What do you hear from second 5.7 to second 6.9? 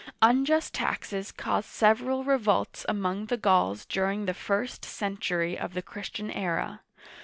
the Christian era.